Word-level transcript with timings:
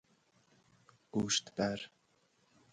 گوشت 1.11 1.45
بر 1.55 1.79